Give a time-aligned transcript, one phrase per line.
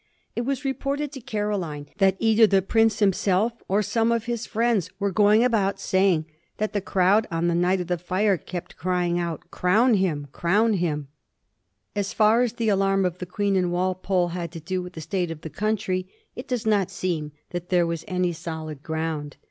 [0.35, 4.47] It was re ported to Caroline that either the prince himself or some of his
[4.47, 6.25] friends were going about saying
[6.57, 10.25] that the crowd on the night of the fire kept crying out," Crown him!
[10.31, 11.05] crown himl"
[11.95, 15.01] So far as the alarm of the Queen and Walpole had to do with the
[15.01, 19.37] state of the country, it does not seem that there was any solid ground.